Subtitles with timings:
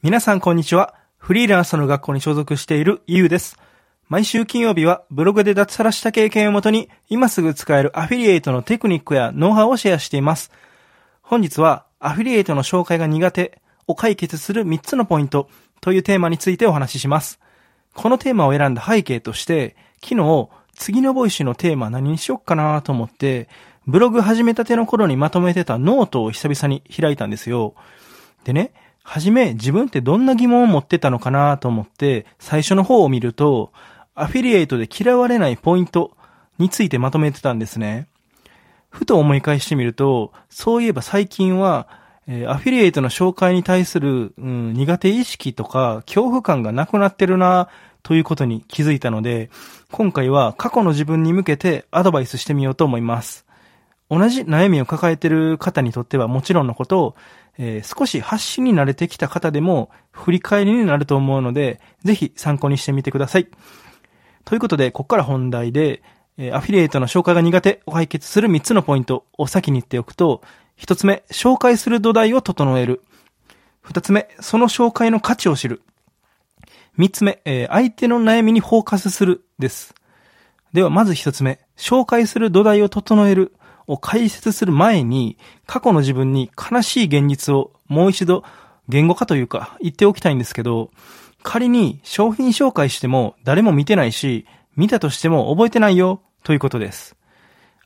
[0.00, 0.94] 皆さんこんにちは。
[1.16, 3.58] フリーランスの学校に所属しているゆうです。
[4.06, 10.52] 毎週金曜日はブログで脱サラした経験をもとに今すぐ使えるアフィリエイトのテクニックやノウハウをシェアしています。
[11.20, 15.48] 本日はアフィリエイトの紹介が苦手を解決する3つのポイント
[15.80, 17.40] というテーマについてお話しします。
[17.94, 23.48] このテーマを選んだ背景として、昨日次の Voicy のテーマ何にしよっかなと思って、
[23.88, 27.74] ブログ始めたての頃にまとめてたノートを久々に開いたんですよ。
[28.44, 28.70] でね、
[29.08, 33.72] はじめ自分ってどんな疑問を持ってたのかなと思って最初の方を見ると、
[34.14, 36.14] アフィリエイトで嫌われないポイント
[36.58, 38.06] についてまとめてたんですね。
[38.90, 41.88] ふと思い返してみると、そういえば最近は、
[42.26, 47.70] え、アフィリエイトの紹介に対する、うん、苦手意識とか恐怖感がなくなってるな
[48.02, 49.48] ということに気づいたので、
[49.90, 53.47] 今回は過去の自分に向けてアドバイスしてみようと思います。
[54.10, 57.14] 同じ悩みを抱えている方にとってはもちろんのこと、
[57.58, 63.48] えー、少し発信に慣れてきた方でも振り返りになると思うので、ぜひ参考にしてみてください。
[64.44, 66.02] ということで、ここから本題で、
[66.38, 70.42] えー、アフィリエイトの紹介が苦手を解決する3つのポイントを先に言っておくと、
[70.78, 73.02] 1つ目、紹介する土台を整える。
[73.84, 75.82] 2つ目、その紹介の価値を知る。
[76.98, 79.94] 3つ目、えー、相手の悩みにフォーカスするです。
[80.72, 83.52] では、まず1つ目、紹介する土台を整える。
[83.88, 85.36] を解説する前に、
[85.66, 88.44] 過去の自分に悲しい現実をもう一度
[88.88, 90.90] 言語化というか言っておきたいんですけど、
[91.42, 97.16] 仮に商品紹介しても誰も見てないし、見たとしても覚えてないよということです。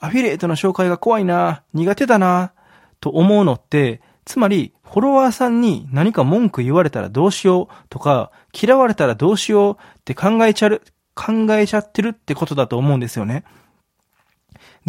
[0.00, 2.52] アフィリエイトの紹介が怖いな、苦手だな、
[3.00, 10.82] と思うのって、つまり、フォロワーさんに何か文句言われたらどうしようとか、嫌われたらどうしようって考えちゃる、
[11.14, 13.44] 考えちゃってるってことだと思うんですよね。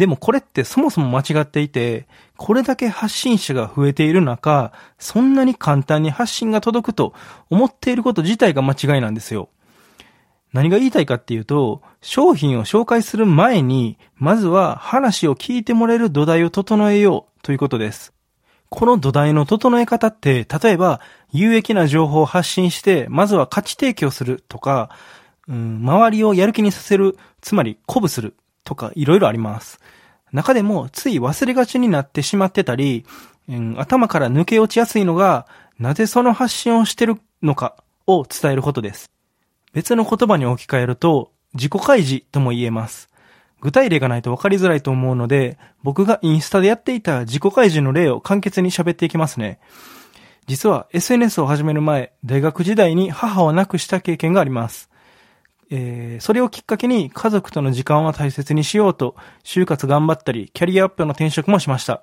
[0.00, 2.06] でもこれってそもそも間違っていて、
[2.38, 7.12] これだけ発信者が増えている中、そんなに簡単に発信が届くと
[7.50, 9.50] 思っていること自体が間違いなんですよ。
[10.54, 18.14] 何が言いたいかっていうと、商品を紹介する前に、まずは話を聞いてもらえる土台を整えようということです。
[18.70, 24.88] この土台の整え方って、例えば、有益な情報を発信して、まずは価値提供するとか、
[25.46, 29.80] うん、周りをやる気にさせる、つまり鼓舞するとかいろいろあります。
[30.32, 33.04] 中でもつい忘れがちになってしまってたり、
[33.48, 35.46] うん、頭から抜け落ちやすいのが、
[35.78, 37.76] なぜその発信をしてるのか
[38.06, 39.10] を伝えることです。
[39.72, 43.08] 別の言葉に置き換えると、自己開示とも言えます。
[43.60, 49.58] 具体例がないと分かりづらいと思うので、僕がインスタでやっていた自己開示の例を簡潔に喋っていきますね。
[50.46, 54.89] 実は SNS を始める前、大学時代に母を亡くした経験があります。
[55.70, 59.14] えー、それをきっかけに家族との時間は大切にしようと、
[59.44, 62.02] 就活頑張ったり、キャリアアップの転職もしました。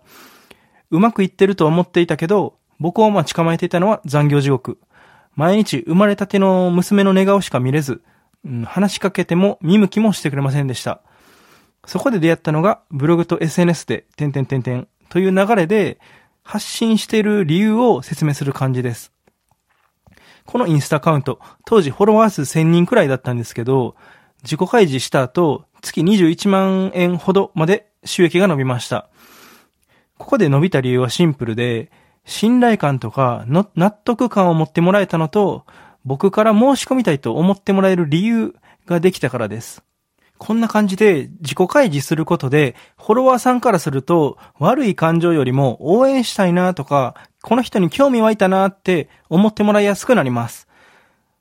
[0.89, 4.79] うまくいってると思っていたけど、僕を待ち構えていたのは残業地獄。
[5.35, 8.01] 毎日生まれたての娘の寝顔しか見れず、
[8.45, 11.01] うん、話しかけても見向きもしてくれませんでした。
[11.85, 15.99] そこで出会ったのがブログと SNS で、点々点々という流れで
[16.43, 19.11] 発信している理由を説明する感じです。
[20.47, 23.95] このインスタカウント、当時フォロワー数1000人くらいだったんですけど、
[24.43, 29.09] 自己開示した後、月21万円ほどまで収益が伸びました。
[30.17, 31.91] ここで伸びた理由はシンプルで、
[32.25, 35.65] 信頼感とか納得感を持ってもらえたのと、
[36.05, 39.83] 僕から申し込みたいと思ってもらえる理由ができたからです。
[40.37, 50.67] こんな感じで自己開示することで、フォロワーさんからすると、悪い感情よりも応援したいなとか、この人に興味湧いたなって思ってもらいやすくなります。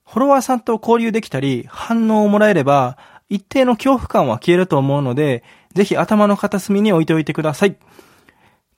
[0.06, 2.96] フォロワーさんと交流できたり、反応をもらえれば、
[3.28, 5.42] 一定の恐怖感は消えると思うので、
[5.74, 7.76] ぜひ頭の片隅に置いておいてください。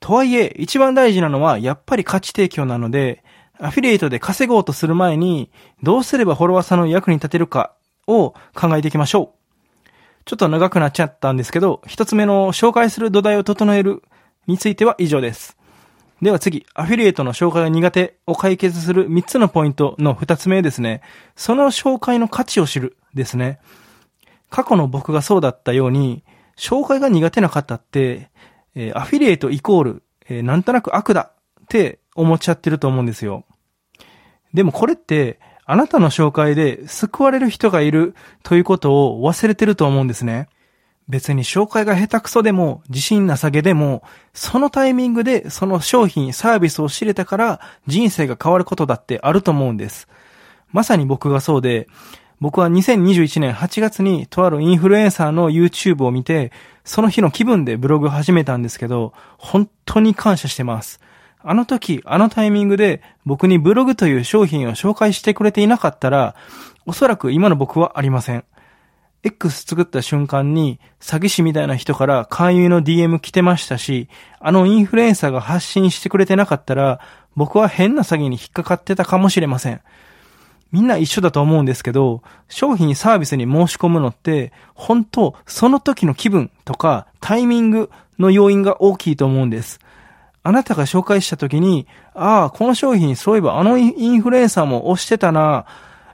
[0.01, 3.23] とはいえ、一番大事なのは、やっぱり価値提供なので、
[3.61, 5.51] アフィリエイトで稼ごうとする前に、
[5.83, 7.75] どうすればフォロワーさんの役に立てるか
[8.07, 9.38] を考えていきましょう。
[10.29, 14.03] ちょっと長くなっちゃったんですけど、一つ目の紹介する土台を整える
[14.47, 15.57] については以上です。
[16.21, 21.01] では次、アフィリエイトの紹介が苦手を解決する3つのポイントの2つ目ですね。
[21.35, 23.59] その紹介の価値を知るですね。
[24.51, 26.23] 過去の僕がそうだったように、
[26.59, 28.29] 紹介が苦手な方って、
[28.75, 31.33] え、アフィリエイトイコール、え、なんとなく悪だ
[31.63, 33.47] って思っちゃってると思うんですよ。
[34.53, 35.41] でもこれって、
[35.71, 40.49] あなたの紹介で救われる人がいるということを忘れてると思うんですね。
[41.11, 50.09] 別に紹介が下手くそでも、自信なさげでも、そのタイミングでその商品、サービスを知れたから人生が変わることだってあると思うんです。
[50.73, 51.87] まさに僕がそうで、
[52.41, 56.51] 僕は2021年8月にとあるインフルエンサーの YouTube を見て、
[56.83, 60.99] その日の気分でブログを始めたんですけど、本当に感謝してます。
[61.41, 66.35] あの時、あのタイミングで僕にブログという商品を紹介してくれていなかったら、
[66.87, 68.45] おそらく今の僕はありません。
[69.23, 74.09] X 作った瞬間に詐欺師みたいな人から勧誘の DM 来てましたし、
[74.41, 77.01] あのインフルエンサーが発信してくれてなかったら、
[77.37, 79.81] 僕は変な詐欺に引っかかってたかもしれません。
[80.71, 89.81] みんな一緒だと思うんですけど、商品サービスに申し込むのって、本当その時の気分とかタイミングの要因が大きいと思うんです。
[90.43, 95.67] あなたが紹介した時に、ああ、この商品そういえばあのインフルエンサーも押してたな。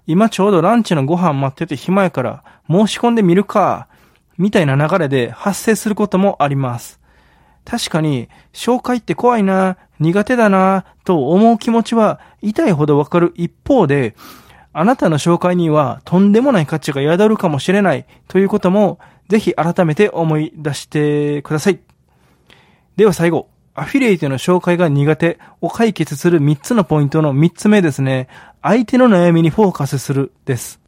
[0.06, 3.88] 今ちょうどランチのご飯待ってて暇やから申し込んでみるか。
[4.36, 7.00] みたいな流れで発生することもあります。
[7.64, 14.14] 確かに、紹介って怖いな、苦手だな、と思う気持ちは痛いほどわかる一方で、
[14.72, 18.98] あなたの紹介にはとんでもない価値が宿るかもしれないということも、
[19.28, 21.78] ぜひ改めて思い出してください。
[22.96, 28.28] では最後、アフィリエイトの紹介が苦手を解決する3つのポイントの3つ目ですね。
[28.62, 30.80] 相手の悩みにフォーカスするです。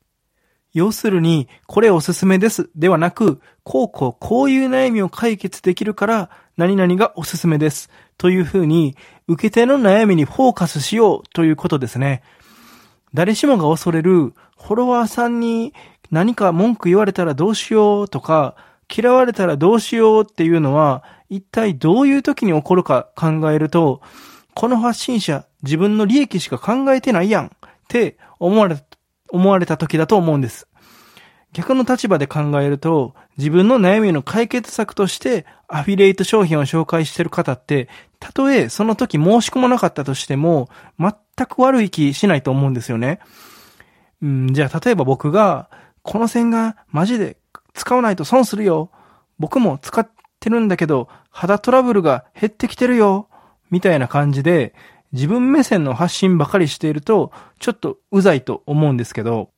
[0.73, 7.91] 要するに、これおすすめですではなく、こうこうこういう悩みを解決できるから、何々がおすすめです。
[8.19, 8.95] というふうに、
[9.27, 12.23] 受け手の悩みにフォーカスしようということですね。
[13.15, 15.75] 誰しもが恐れる、フォロワーさんに
[16.13, 18.55] 何か文句言われたらどうしようとか、
[18.95, 24.01] 嫌われたらどうしようっていうのは、一体どういう時に起こるか考えると、
[24.55, 27.51] この発信者、自分の利益しか考えてないやんっ
[27.89, 28.77] て思われ、
[29.31, 30.69] 思われた時だと思うんです。
[31.53, 37.89] 逆の立場で考えると、自分の悩みの解決策としてアフィリエイト商品を紹介してる方って、
[38.21, 40.69] たとえその時申し込まなかったとしても、
[40.99, 41.15] 全
[41.47, 43.21] く悪い気しないと思うんですよね。
[44.23, 45.71] うん、じゃあ例えば僕が、
[46.03, 47.37] この線がマジで
[47.77, 48.91] 使わないと損するよ。
[49.39, 50.09] 僕も使っ
[50.41, 53.29] てるんだけど、肌トラブルが減ってきてるよ。
[53.71, 54.75] みたいな感じで、
[55.13, 59.51] 自分目線の発信ばかりしていると、ちょっとうざいと思うんですけど、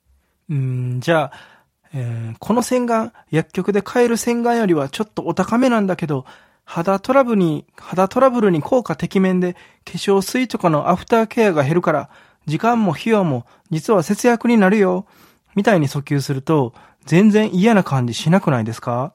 [0.51, 1.59] うん、じゃあ、
[1.95, 6.27] えー、この洗顔、薬局で買える洗顔よりはちょっとお高めなんだけど、
[6.65, 12.11] 肌トラブルに、肌トラブルに効果てきめんで、化粧水とかのアフターケアが減るから、
[12.47, 15.07] 時間も費用も実は節約になるよ。
[15.55, 16.75] みたいに訴求すると、
[17.09, 19.15] 全然嫌な感じしなくないですか？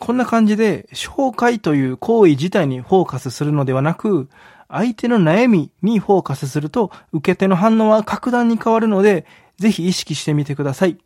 [0.00, 4.28] こんな感じで、紹介という行為自体にフォーカスするのではなく、
[4.68, 9.24] 相手の悩みにフォーカスすると、受け手の反応は格段に変わるので、
[9.56, 10.98] ぜひ意識してみてください。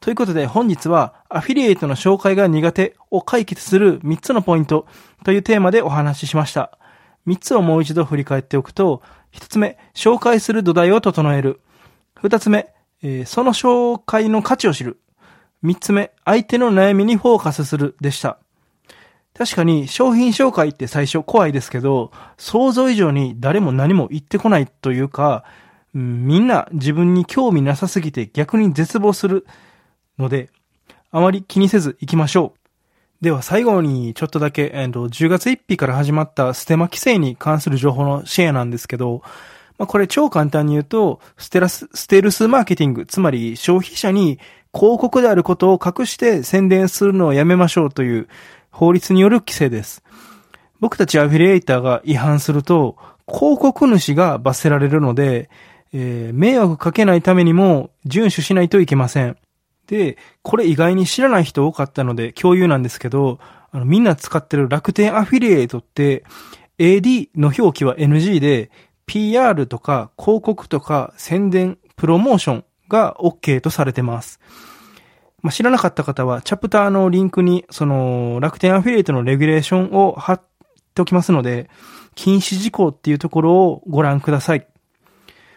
[0.00, 4.86] ということで本日はアフィリエイトの紹介が苦手を解決する3つのポイント
[5.24, 6.78] というテーマでお話ししました。
[7.26, 9.02] 3つをもう一度振り返っておくと、
[9.32, 11.60] 1つ目、紹介する土台を整える。
[12.22, 12.72] 2つ目、
[13.04, 14.98] えー、その紹介の価値を知る。
[15.62, 18.38] 3つ目、相手の悩みにフォーカスするでした。
[19.34, 25.44] 確かに商品紹介って最初怖いですけど、想像以上に誰も何も言ってこないというか、
[25.92, 29.46] みんな自分に興味なさすぎて逆に絶望する
[30.18, 30.48] ので、
[31.10, 33.24] あまり気にせず行きましょう。
[33.24, 39.22] では最後にちょっとだけ、えー、10月1日から始まったステマ規制に関する情報のシェアなんですけど、
[39.78, 44.38] まあ、これ超簡単に言うと、ステラス、ステルスマーケティング、つまり消費者に
[44.72, 48.28] 広告であることを隠して宣伝するのをやめましょうという
[48.70, 50.02] 法律による規制です。
[50.80, 55.48] 僕たちアフィリエイターが違反すると、広告主が罰せられるので、
[55.92, 59.36] えー、迷惑かけないためにも遵守しないといけません。
[59.86, 63.38] で、これ意外に知らない人多かったので共有なんですけど、
[63.70, 66.24] あのみんな使ってる楽天アフィリエイトって、
[66.78, 68.70] AD の表記は NG で、
[69.06, 74.40] PR とか広告とか宣伝、プロモーションが OK とされてます。
[75.42, 80.42] まあ、知らなかった方は、チャプターのリンクに、その、楽天アフィリエイトのレギュレーションを貼っ
[80.94, 81.68] ておきますので、
[82.14, 84.66] 禁止事項っていうところをご覧ください。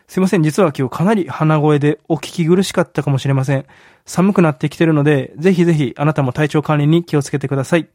[0.07, 3.65] すいません、実は今日かなり鼻声でお聞き苦しかったかもしれません。
[4.05, 7.87] 寒くなってきてるので、ぜひぜひあなたも体調管理に気をつけてください。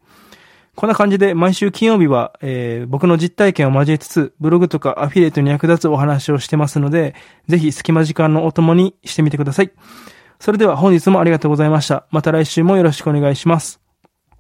[0.75, 7.15] こんな感じで毎週金曜日は、えー、僕の実体験を交えつつ、ブログとかアフィリエイトに役立つお話をしてますので、
[7.47, 9.73] ぜひ隙間時間のお供にしてみてください。
[10.41, 12.07] それでは本日もありがとうございました。
[12.11, 13.82] また来週もよろしくお願いします。